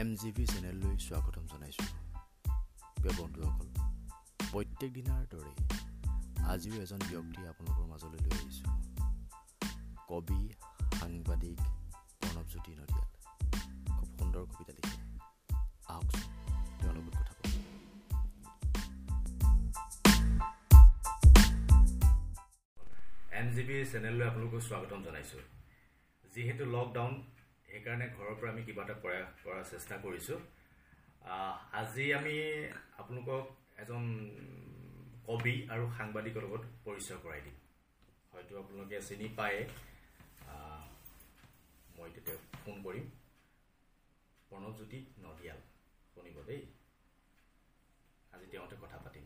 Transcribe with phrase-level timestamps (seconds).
[0.00, 1.86] M G V চেনেললৈ স্বাগতম জনাইছোঁ।
[2.96, 3.68] প্ৰিয় বন্ধুসকল
[4.52, 5.52] প্ৰত্যেক দিনাৰ দৰে
[6.46, 8.68] আজিও এজন ব্যক্তি আপোনালোকৰ মাজলৈ লৈ আহিছোঁ।
[10.08, 10.40] কবি
[11.00, 11.58] সাংবাদিক
[12.20, 13.08] প্ৰণৱজ্যোতি নদিয়াল।
[13.96, 14.98] খুব সুন্দৰ কবিতা লিখে।
[15.86, 16.26] আহকচোন
[16.80, 17.62] তেওঁৰ লগত কথা পাতোঁ
[23.32, 25.42] এম জি বি চেনেললৈ আপোনালোকক স্বাগতম জনাইছোঁ।
[26.34, 27.14] যিহেতু লকডাউন
[27.68, 30.38] সেইকাৰণে ঘৰৰ পৰা আমি কিবা এটা প্ৰয়াস কৰাৰ চেষ্টা কৰিছোঁ।
[31.74, 32.34] আজি আমি
[32.96, 33.44] আপোনালোকক
[33.82, 34.04] এজন
[35.26, 37.56] কবি আৰু সাংবাদিকৰ লগত পৰিচয় কৰাই দিম।
[38.32, 39.60] হয়তো আপোনালোকে চিনি পায়ে।
[41.94, 43.10] মই তেতিয়া ফোন কৰিম।
[44.50, 45.62] প্ৰণৱজ্যোতি নদিয়াল
[46.08, 46.64] শুনিব দেই।
[48.32, 49.24] আজি তেওঁতে কথা পাতিম।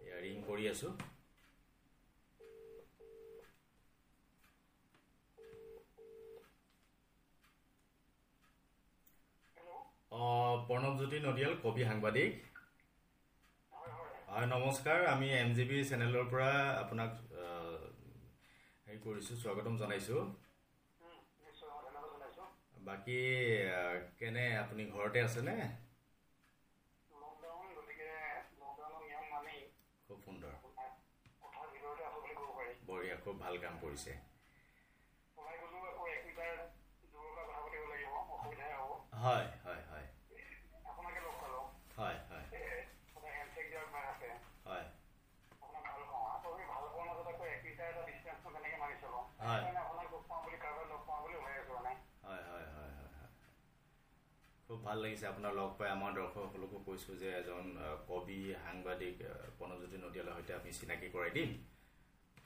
[0.00, 0.92] এয়া ৰিং কৰি আছোঁ।
[10.12, 12.40] প্ৰণৱজ্যোতি নদিয়াল কবি সাংবাদিক।
[14.28, 17.18] হয় নমস্কাৰ আমি এম জি বি চেনেলৰ পৰা আপোনাক
[18.86, 20.24] হেৰি কৰিছোঁ স্বাগতম জনাইছোঁ।
[22.82, 23.18] বাকী
[24.18, 25.56] কেনে আপুনি ঘৰতে আছেনে?
[30.08, 30.54] খুব সুন্দৰ।
[32.86, 34.12] বঢ়িয়া খুব ভাল কাম কৰিছে।
[39.16, 39.46] হয়।
[54.82, 57.68] ভাল লাগিছে আপোনাৰ লগ পাই। আমাৰ দৰ্শকসকলকো কৈছোঁ যে এজন
[58.06, 61.54] কবি সাংবাদিক আহ, প্ৰণৱজ্যোতি নদিয়ালৰ সৈতে আমি চিনাকি কৰাই দিম।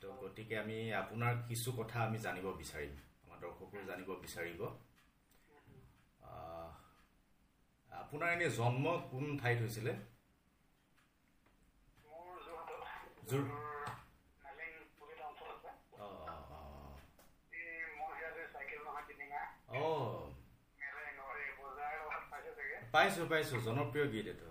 [0.01, 4.61] তো গতিকে আমি আপোনাৰ কিছু কথা আমি জানিব বিচাৰিম। আমাৰ দৰ্শকো জানিব বিচাৰিব।
[7.91, 9.97] আপোনাৰ এনেই জন্ম কোন ঠাইত হৈছিলে?
[13.27, 13.50] যোৰ-
[15.99, 16.94] অঁ অঁ অঁ।
[19.78, 20.25] অঁ
[22.97, 24.49] পাইছো পাইছো জনপ্ৰিয় গীত এইটো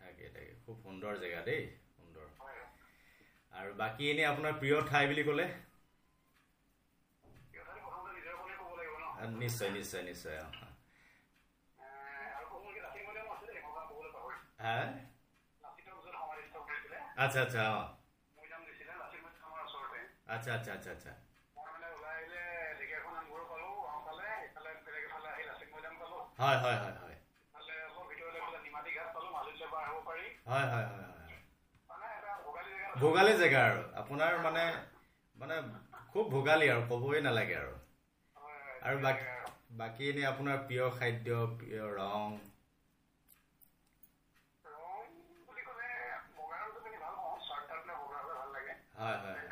[0.00, 1.62] তাকে তাকে খুব সুন্দৰ জেগা দেই
[1.92, 2.26] সুন্দৰ
[3.52, 5.46] আৰু বাকী এনেই আপোনাৰ প্ৰিয় ঠাই বুলি ক'লে
[9.40, 10.50] নিশ্চয় নিশ্চয় নিশ্চয় অঁ
[17.24, 17.86] আচ্ছা আচ্ছা অঁ
[20.34, 21.12] আচ্ছা আচ্ছা আচ্ছা আচ্ছা
[33.00, 34.64] ভোগালী জেগা আৰু আপোনাৰ মানে
[35.36, 35.56] মানে
[36.12, 37.72] খুব ভোগালী আৰু ক'বই নালাগে আৰু।
[38.84, 39.24] আৰু বাকী
[39.78, 42.40] বাকী এনেই আপোনাৰ প্ৰিয় খাদ্য প্ৰিয় ৰং?
[48.96, 49.48] হয় হয়। হয়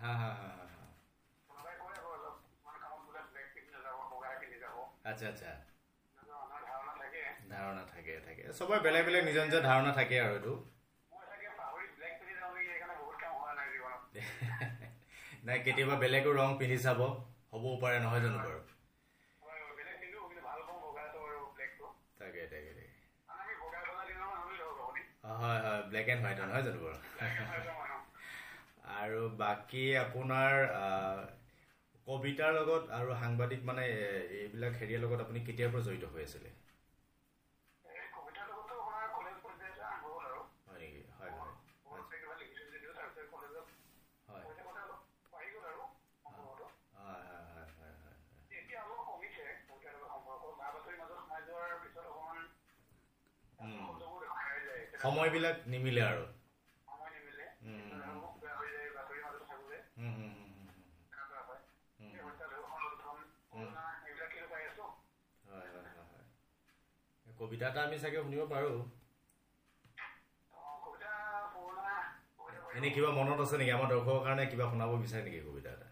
[0.00, 0.84] হা হা হা হা হা।
[5.04, 5.50] আচ্ছা আচ্ছা।
[7.50, 10.54] ধাৰণা থাকে থাকে। চবৰে বেলেগ বেলেগ নিজৰ নিজৰ ধাৰণা থাকে আৰু এইটো।
[15.46, 17.00] নাই কেতিয়াবা বেলেগো ৰং পিন্ধি চাব
[17.52, 18.60] হ'বও পাৰে নহয় জানো বাৰু?
[22.18, 22.94] তাকে তাকে তাকে।
[25.22, 26.98] অ, হয় হয় ব্লেক এণ্ড হোৱাইট নহয় জানো বাৰু?
[28.94, 30.52] আৰু বাকী আপোনাৰ
[32.06, 36.50] কবিতাৰ লগত আৰু সাংবাদিক মানে এইবিলাক হেৰিয়াৰ লগত আপুনি কেতিয়াৰ পৰা জড়িত হৈ আছিলে?
[65.44, 66.24] হয়। হয় হয়
[67.26, 68.76] কবিতা এটা আমি চাগে শুনিব পাৰোঁ।
[72.76, 73.72] এনেই কিবা মনত আছে নেকি?
[73.72, 75.88] আমাৰ দৰ্শকৰ কাৰণে কিবা শুনাব বিচাৰে নেকি কবিতা এটা?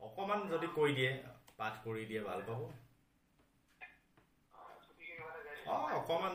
[0.00, 1.10] অকণমান যদি কৈ দিয়ে
[1.58, 2.60] পাঠ কৰি দিয়ে ভাল পাব।
[5.68, 6.34] অঁ অকণমান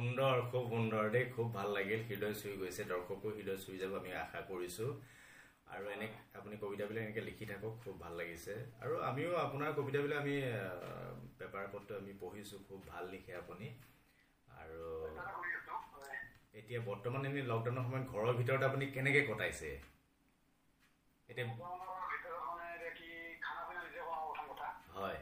[0.00, 4.10] সুন্দৰ খুব সুন্দৰ দেই খুব ভাল লাগিল। হৃদয় চুই গৈছে দৰ্শকো হৃদয় চুই যাব আমি
[4.18, 4.86] আশা কৰিছো।
[5.74, 6.06] আৰু এনে
[6.38, 10.34] আপুনি কবিতাবিলাক এনেকে লিখি থাকক খুব ভাল লাগিছে। আৰু আমিও আপোনাৰ কবিতাবিলাক আমি
[11.38, 13.68] পেপাৰ পত্ৰ আমি পঢ়িছো খুব ভাল লিখে আপুনি।
[14.48, 14.84] আৰু
[16.60, 19.70] এতিয়া বৰ্তমান এনেই লকডাউনৰ সময়ত ঘৰৰ ভিতৰত আপুনি কেনেকে কটাইছে?
[21.28, 21.46] এতিয়া
[24.94, 25.18] হয়।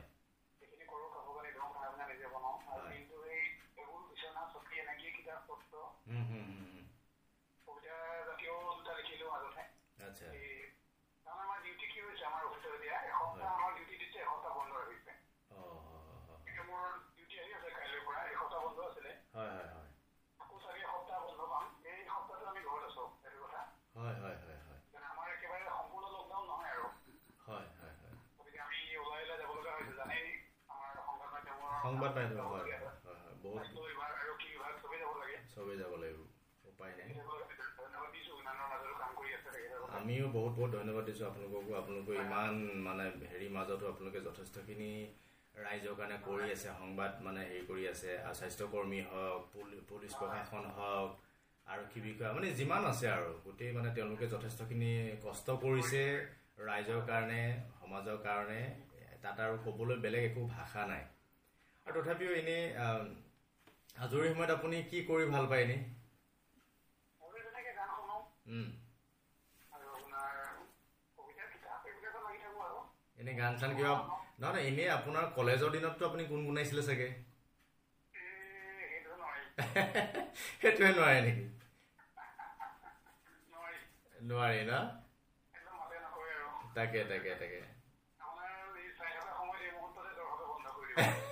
[31.88, 33.62] সংবাদ মাধ্যমৰ হয়। হয় বহুত
[35.52, 36.20] চবেই যাব লাগিব
[36.64, 37.08] উপায় নাই।
[39.99, 42.52] আমিও বহুত বহুত ধন্যবাদ দিছোঁ আপোনালোককো আপোনালোকে ইমান
[42.87, 44.90] মানে হেৰি মাজতো আপোনালোকে যথেষ্টখিনি
[45.55, 49.41] ৰাইজৰ কাৰণে কৰি আছে সংবাদ মানে হেৰি কৰি আছে আৰু স্বাস্থ্যকৰ্মী হওক
[49.88, 51.11] পুলিচ প্ৰশাসন হওক
[51.67, 54.93] আৰক্ষী বিষয়া মানে যিমান আছে আৰু গোটেই মানে তেওঁলোকে যথেষ্টখিনি
[55.25, 56.02] কষ্ট কৰিছে
[56.61, 57.43] ৰাইজৰ কাৰণে
[57.75, 58.61] সমাজৰ কাৰণে
[59.23, 61.02] তাত আৰু ক'বলৈ বেলেগ একো ভাষা নাই।
[61.88, 62.55] আৰু তথাপিও এনে
[63.99, 65.73] আজৰি সময়ত আপুনি কি কৰি ভাল পায় এনে
[73.19, 77.05] এনে গান চান কিবা নহয় নহয় এনেই আপোনাৰ কলেজৰ দিনততো আপুনি গুণ গুণাইছিলে চাগে
[80.61, 81.43] সেইটোৱে নোৱাৰে নেকি?
[84.25, 84.73] নোৱাৰি। ন?
[86.76, 87.61] তাকে তাকে তাকে।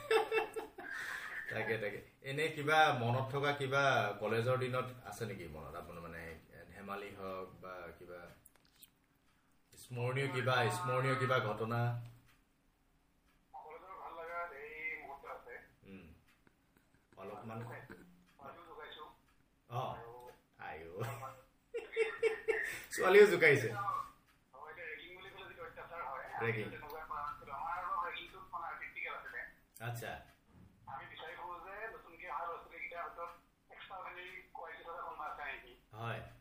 [1.51, 1.99] তাকে তাকে।
[2.29, 3.83] এনে কিবা মনত থকা কিবা
[4.21, 5.75] কলেজৰ দিনত আছে নেকি মনত?
[5.77, 6.23] আপোনাৰ মানে
[6.71, 8.21] ধেমালি হওক বা কিবা
[9.79, 11.81] স্মৰণীয় কিবা স্মৰণীয় কিবা ঘটনা?
[22.93, 23.69] ছোৱালীও জোকাইছে।
[29.81, 30.11] আচ্ছা।
[35.99, 36.36] Hi.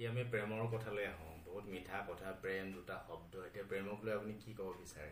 [0.00, 4.34] বাকী আমি প্ৰেমৰ কথালৈ আহোঁ। বহুত মিঠা কথা প্ৰেম দুটা শব্দ। এতিয়া প্ৰেমক লৈ আপুনি
[4.36, 5.10] কি ক'ব বিচাৰে?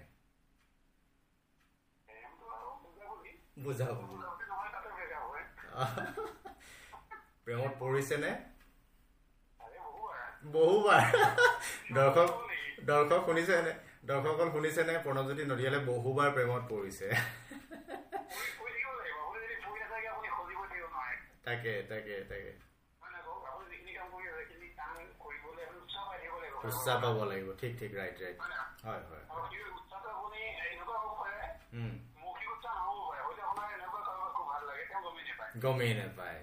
[3.58, 3.96] বুজাব
[7.44, 8.30] প্ৰেমত পৰিছেনে?
[10.52, 11.02] বহুবাৰ।
[11.96, 12.30] দৰ্শক
[12.84, 13.74] দৰ্শক শুনিছেনে?
[14.04, 14.94] দৰ্শকসকল শুনিছেনে?
[15.04, 17.06] প্ৰণৱজ্যোতি নদিয়ালে বহুবাৰ প্ৰেমত পৰিছে।
[21.44, 22.67] তাকে তাকে তাকে।
[26.64, 28.38] উৎসাহ পাব লাগিব ঠিক ঠিক ৰাইট ৰাইট
[28.84, 29.24] হয় হয়
[35.62, 36.40] গমেই নাপায়।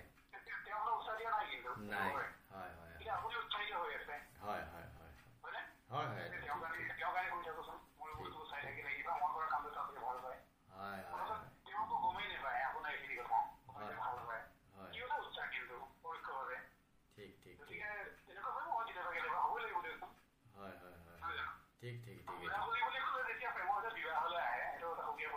[21.86, 22.52] ঠিক ঠিক ঠিক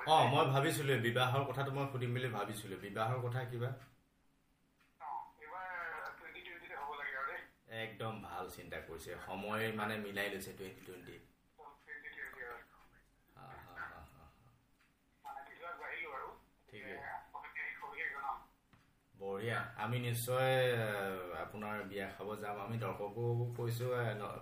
[0.07, 3.71] অ মই ভাবিছিলোঁ বিবাহৰ কথাটো মই সুধিম বুলি ভাবিছিলোঁ। বিবাহৰ কথা কিবা?
[7.81, 11.17] একদম ভাল চিন্তা কৰিছে। সময় মানে মিলাই লৈছে টুৱেণ্টি টুৱেণ্টি
[19.21, 20.55] বঢ়িয়া। আমি নিশ্চয়
[21.45, 23.25] আপোনাৰ বিয়া খাব যাম। আমি দৰ্শকো
[23.59, 23.91] কৈছোঁ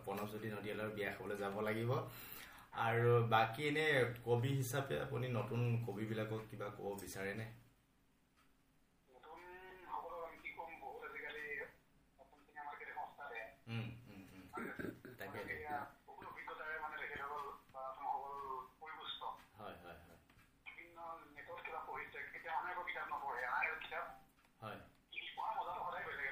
[0.05, 1.91] প্ৰণৱজ্যোতি নদীয়ালৈ বিয়া খাবলৈ যাব লাগিব।
[2.87, 3.93] আৰু বাকী এনেই
[4.27, 7.47] কবি হিচাপে আপুনি নতুন কবিবিলাকক কিবা ক'ব বিচাৰেনে?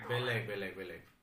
[0.09, 1.14] 傀儡，傀儡，傀儡。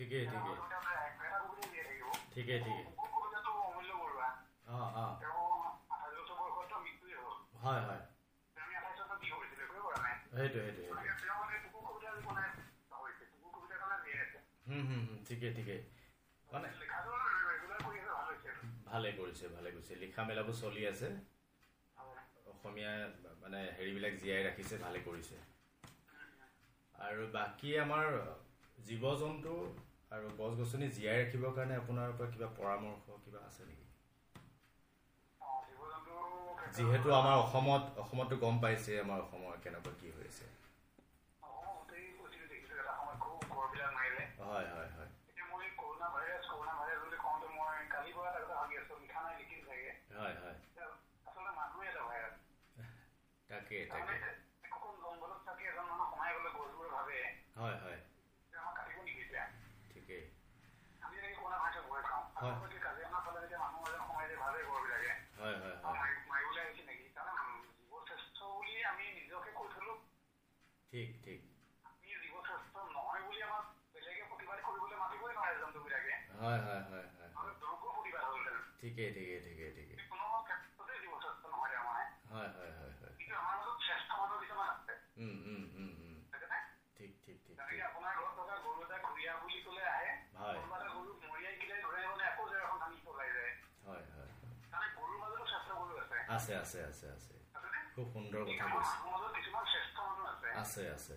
[0.00, 0.56] ঠিকেই ঠিকেই
[2.34, 2.84] ঠিকেই ঠিকেই
[7.62, 8.02] হয় হয়
[10.32, 10.82] সেইটো সেইটো
[15.26, 15.76] ঠিকে ঠিকে
[16.48, 16.68] মানে
[18.86, 21.08] ভালে কৰিছে ভালে কৰিছে। লিখা মেলাবোৰ চলি আছে।
[22.52, 22.92] অসমীয়া
[23.42, 25.36] মানে হেৰিবিলাক জীয়াই ৰাখিছে ভালে কৰিছে।
[26.94, 28.06] আৰু বাকী আমাৰ
[28.82, 29.52] জীৱ জন্তু
[30.12, 33.88] আৰু গছ গছনি জীয়াই ৰাখিবৰ কাৰণে আপোনাৰ পৰা কিবা পৰামৰ্শ কিবা আছে নেকি?
[36.74, 40.50] যিহেতু আমাৰ অসমত অসমতো গম পাইছে আমাৰ অসমৰ কেনেকুৱা কি হৈ আছে।
[44.40, 44.90] হয় হয়
[50.42, 50.58] হয়।
[53.50, 54.09] তাকে তাকে।
[78.80, 79.59] ঠিকেই ঠিকেই ঠিকেই।
[96.40, 97.34] আছে আছে আছে আছে।
[97.94, 98.96] খুব সুন্দৰ কথা কৈছে।
[100.54, 101.14] আছে আছে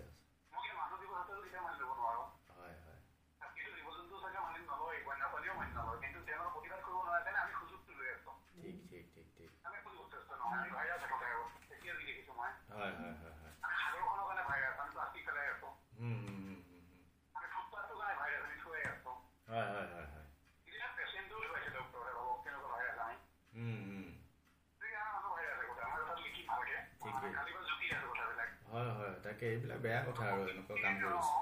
[29.44, 31.32] তাকে এইবিলাক বেয়া কথা আৰু এনেকুৱা কাম কৰিছে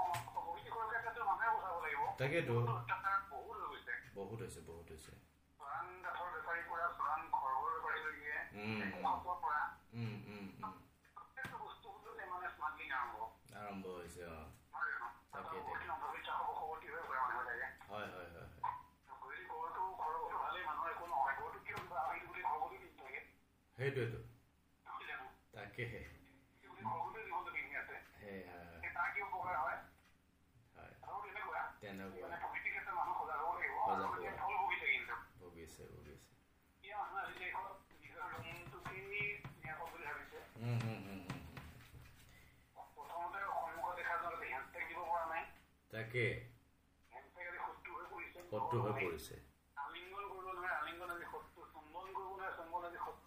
[2.19, 2.55] তাকেতো
[4.15, 5.13] বহুত হৈছে বহুত হৈছে।
[13.57, 14.39] আৰম্ভ হৈছে অ।
[23.79, 24.21] সেইটোৱেতো।
[25.53, 26.03] তাকেহে।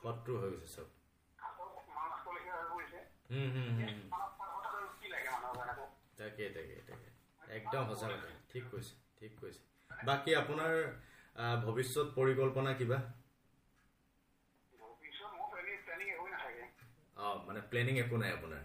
[0.05, 0.87] শত্ৰু হৈ গৈছে চব
[6.17, 7.07] তাকে তাকে তাকে
[7.51, 9.61] একদম সঁচাকৈ ঠিক কৈছে ঠিক কৈছে।
[10.05, 10.75] বাকী আপোনাৰ
[11.63, 13.01] ভৱিষ্যত পৰিকল্পনা কিবা?
[17.17, 18.63] অঁ মানে প্লেনিং একো নাই আপোনাৰ?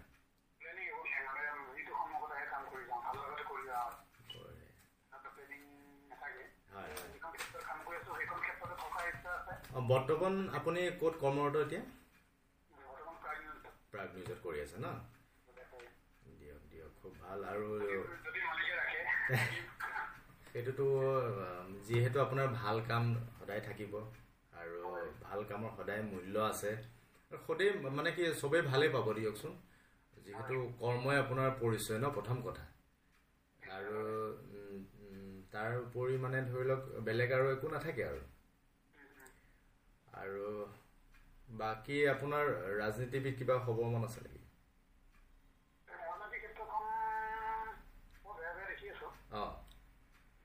[9.89, 11.81] বৰ্তমান আপুনি ক'ত কৰ্মৰত এতিয়া?
[13.89, 14.87] প্ৰাগ নিউজত। কৰি আছে ন?
[16.33, 17.69] দিয়ক দিয়ক খুব ভাল আৰু
[20.51, 20.85] সেইটোতো
[21.85, 23.93] যিহেতু আপোনাৰ ভাল কাম সদায় থাকিব
[24.53, 24.91] আৰু
[25.21, 26.71] ভাল কামৰ সদায় মূল্য আছে
[27.31, 29.53] সদায় মানে কি চবেই ভালেই পাব দিয়কচোন।
[30.17, 32.63] যিহেতু কৰ্মই আপোনাৰ পৰিচয় ন প্ৰথম কথা।
[33.59, 33.99] আৰু
[35.53, 38.21] তাৰ উপৰি মানে ধৰি লওক বেলেগ আৰু একো নাথাকে আৰু।
[40.17, 40.49] আৰু
[41.57, 44.45] বাকী আপোনাৰ ৰাজনীতিবিদ কিবা হ'ব মন আছে নেকি?
[49.33, 49.51] অঁ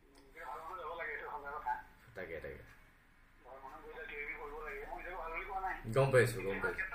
[0.03, 1.73] কিন্তু ভাল মানুহ যাব লাগে এইটো সঁচা কথা
[2.15, 2.61] তাকে তাকে
[3.41, 6.41] ভাল মানুহ গৈ কিবা কিবি কৰিব লাগে মই নিজেও ভাল বুলি কোৱা নাই গম পাইছোঁ
[6.43, 6.87] গম পাইছোঁ।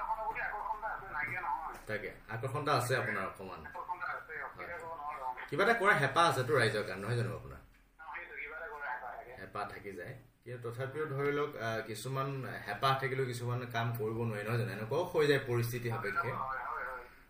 [1.87, 3.61] তাকে আকৰ্ষণ এটা আছে আপোনাৰ অকণমান।
[5.49, 7.59] কিবা এটা কৰাৰ হেঁপাহ আছেতো ৰাইজৰ কাৰণে নহয় জানো আপোনাৰ?
[8.71, 8.89] কৰা
[9.39, 11.51] হেঁপাহ থাকে যায়। কিন্তু তথাপিও ধৰি লওক
[11.89, 12.29] কিছুমান
[12.65, 14.71] হেঁপাহ থাকিলেও কিছুমান কাম কৰিব নোৱাৰি নহয় জানো?
[14.73, 16.31] এনেকুৱাও হৈ যায় পৰিস্থিতি সাপেক্ষে।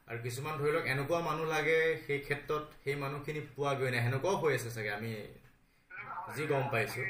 [0.07, 4.51] আৰু কিছুমান ধৰি লওক এনেকুৱা মানুহ লাগে সেই ক্ষেত্ৰত সেই মানুহখিনি পোৱাগৈ নাই। সেনেকুৱাও হৈ
[4.55, 5.11] আছে চাগে আমি
[6.35, 7.05] যি গম পাইছোঁ।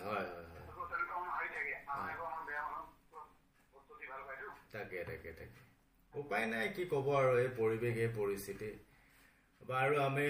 [0.00, 2.84] হয় হয় হয় আকৌ তেনেকুৱা মানুহ হাৰি থাকে মানুহে আকৌ আমাৰ বেয়া মানুহ
[3.74, 5.60] বস্তু দি ভাল পাইতো তাকে তাকে তাকে।
[6.12, 8.70] উপায় নাই কি ক'ব আৰু এই পৰিৱেশ এই পৰিস্থিতি।
[9.60, 10.24] বাৰু আমি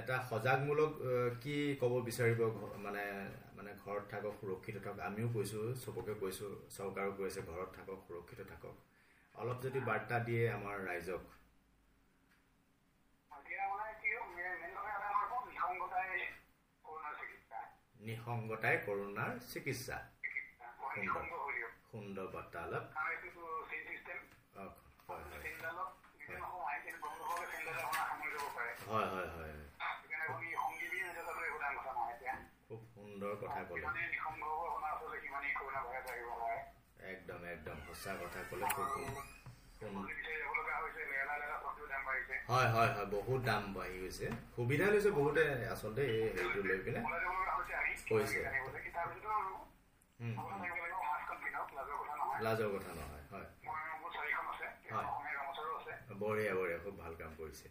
[0.00, 0.92] এটা সজাগমূলক
[1.42, 2.40] কি ক'ব বিচাৰিব
[2.80, 3.02] মানে
[3.56, 8.74] মানে ঘৰত থাকক সুৰক্ষিত থাকক আমিও কৈছোঁ চবকে কৈছোঁ চৰকাৰো কৈছে ঘৰত থাকক সুৰক্ষিত থাকক।
[9.34, 11.34] অলপ যদি বাৰ্তা দিয়ে আমাৰ ৰাইজক।
[18.00, 20.00] নিসংগতাই কৰোণাৰ চিকিৎসা।
[21.92, 22.26] সুন্দৰ
[23.88, 24.20] চিষ্টেম
[24.56, 24.70] অহ,
[28.88, 29.52] হয় হয় হয়
[32.64, 33.86] খুব সুন্দৰ কথা ক'লে
[37.08, 38.64] একদম একদম সঁচা কথা ক'লে
[42.48, 47.00] হয় হয় হয় বহুত দাম বাঢ়ি গৈছে সুবিধা লৈছে বহুতে আচলতে এই হেৰিটো লৈ পিনে
[48.10, 48.38] হৈছে
[52.42, 53.48] লাজৰ কথা নহয় হয়।
[54.90, 55.08] হয়।
[56.20, 57.66] বঢ়িয়া বঢ়িয়া খুব ভাল কাম কৰিছে।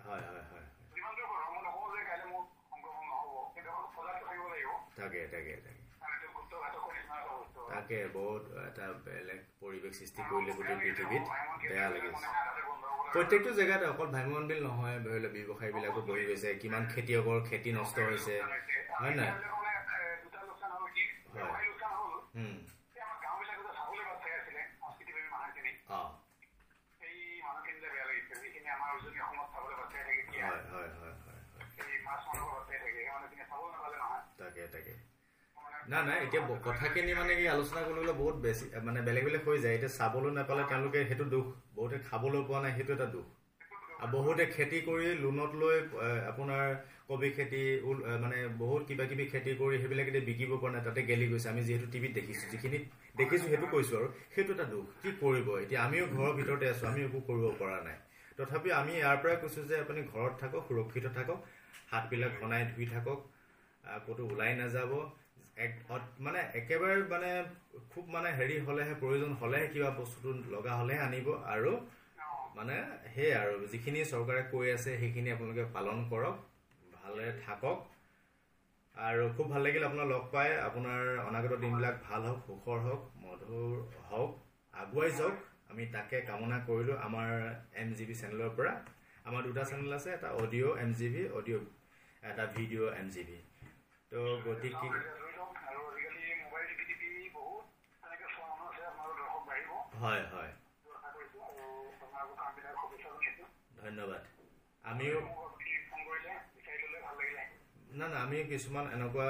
[0.00, 0.66] হয় হয় হয় হয়।
[4.96, 5.82] তাকে তাকে তাকে।
[7.70, 11.24] তাকে বহুত এটা বেলেগ পৰিৱেশ সৃষ্টি কৰিলে গোটেই পৃথিৱীত।
[11.62, 12.26] বেয়া লাগিছে।
[13.12, 17.96] প্ৰত্যেকটো জেগাতে অকল ভ্ৰাম্যমান বিল নহয় ধৰি লওক ব্যৱসায়ীবিলাকো বহি গৈছে কিমান খেতিয়কৰ খেতি নষ্ট
[18.06, 18.34] হৈছে।
[18.94, 19.30] হয় নাই?
[20.22, 21.44] দুটা
[23.22, 26.08] গাঁওবিলাকতে চাবলৈ বাট চাই আছিলে সংস্কৃতিপ্ৰেমী মানুহখিনি অঁ
[27.00, 30.90] সেই মানুহখিনিলে বেয়া লাগিছে যিখিনি আমাৰ উজনি অসমত চাবলৈ বাট চাই থাকে এতিয়া হয় হয়
[30.96, 34.62] হয় হয় হয় এই মাছ মাংস বাট চাই থাকে সেই মানুহখিনি চাব নাপালে নহয় তাকে
[34.70, 34.94] তাকে।
[35.56, 39.58] মানে নাই নাই এতিয়া কথাখিনি মানে কি আলোচনা কৰিবলৈ বহুত বেছি মানে বেলেগ বেলেগ হৈ
[39.60, 43.26] যায়। এতিয়া চাবলৈ নাপালে তেওঁলোকে সেইটো দুখ। বহুতে খাবলৈ পোৱা নাই সেইটো এটা দুখ।
[43.96, 45.76] আৰু বহুতে খেতি কৰি লোনত লৈ
[46.28, 46.64] আপোনাৰ
[47.08, 47.60] কবি খেতি
[48.22, 51.62] মানে বহুত কিবা কিবি খেতি কৰি সেইবিলাক এতিয়া বিকিব পৰা নাই তাতে গেলি গৈছে। আমি
[51.68, 52.78] যিহেতু টিভিত দেখিছোঁ যিখিনি
[53.20, 55.46] দেখিছোঁ সেইটো কৈছোঁ আৰু। সেইটো এটা দুখ। কি কৰিব?
[55.62, 57.96] এতিয়া আমিও ঘৰৰ ভিতৰতে আছোঁ আমি একো কৰিব পৰা নাই।
[58.38, 61.38] তথাপি আমি ইয়াৰ পৰাই কৈছোঁ যে আপুনি ঘৰত থাকক সুৰক্ষিত থাকক
[61.90, 63.18] হাতবিলাক ঘনাই ধুই থাকক
[64.04, 64.92] ক'তো ওলাই নাযাব।
[66.24, 67.30] মানে একেবাৰে মানে
[67.92, 71.72] খুব মানে হেৰি হ'লেহে প্ৰয়োজন হ'লেহে কিবা বস্তুটো লগা হ'লেহে আনিব আৰু
[72.56, 72.76] মানে
[73.08, 76.36] সেয়াই আৰু। যিখিনি চৰকাৰে কৈ আছে সেইখিনি আপোনালোকে পালন কৰক।
[77.08, 77.78] ভালে থাকক।
[78.94, 83.76] আৰু খুব ভাল লাগিল আপোনাৰ লগ পাই। আপোনাৰ অনাগত দিনবিলাক ভাল হওক সুখৰ হওক মধুৰ
[84.06, 84.34] হওক
[84.74, 85.36] আগুৱাই যাওক।
[85.68, 87.32] আমি তাকে কামনা কৰিলোঁ আমাৰ
[87.78, 88.72] এম জি বি চেনেলৰ পৰা।
[89.24, 91.66] আমাৰ দুটা চেনেল আছে এটা audio' M G B audio'
[92.22, 93.38] এটা ভিডিঅ' এম জি বি
[94.12, 94.88] তো গতিকে
[99.96, 101.64] হয় হয়। এইটো আশা কৰিছোঁ আৰু
[101.98, 103.46] আপোনালোকৰ কামবিলাক শুভেচ্ছা জনাইছোঁ
[103.78, 104.22] ধন্যবাদ
[104.84, 107.44] আমিও মোক আপুনি ফোন কৰিলে বিচাৰি ল'লে ভাল লাগিলে
[107.98, 109.28] না না আমি কিছুমান এনেকুৱা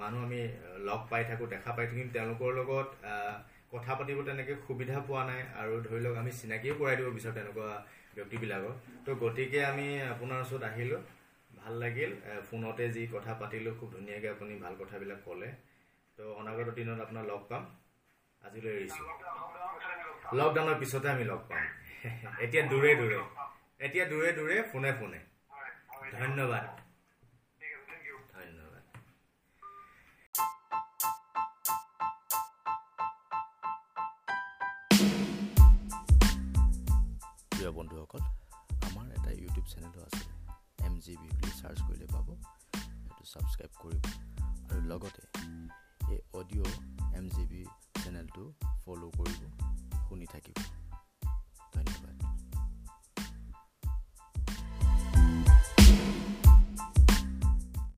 [0.00, 0.40] মানুহ আমি
[0.88, 2.88] লগ পাই থাকোঁ দেখা পাই থাকোঁ কিন্তু তেওঁলোকৰ লগত
[3.72, 7.68] কথা পাতিব তেনেকৈ সুবিধা পোৱা নাই আৰু ধৰি লওক আমি চিনাকিও কৰাই দিব বিচাৰোঁ তেনেকুৱা
[8.16, 8.74] ব্যক্তিবিলাকক।
[9.04, 11.00] তো গতিকে আমি আপোনাৰ ওচৰত আহিলোঁ
[11.50, 12.10] ভাল লাগিল
[12.48, 15.48] ফোনতে যি কথা পাতিলোঁ খুব ধুনীয়াকৈ আপুনি ভাল কথাবিলাক ক'লে।
[16.18, 17.62] তো অনাগত দিনত আপোনাক লগ পাম
[18.42, 19.06] আজিলৈ এৰিছোঁ।
[20.38, 21.62] লকডাউনৰ পিছতে আমি লগ পাম।
[22.44, 23.18] এতিয়া দূৰে দূৰে
[23.86, 25.20] এতিয়া দূৰে দূৰে ফোনে ফোনে।
[26.14, 26.83] ধন্যবাদ।
[39.64, 40.24] ইউটিউব চেনেলো আছে।
[40.84, 42.26] এম জি বি বুলি চাৰ্চ কৰিলে পাব।
[42.74, 44.02] সেইটো ছাবস্ক্ৰাইব কৰিব
[44.72, 45.22] আৰু লগতে
[46.14, 47.64] এই অডিঅ' এম জি বি
[48.04, 49.42] চেনেলটো ফ'ল' কৰিব।
[50.08, 50.83] শুনি থাকিব।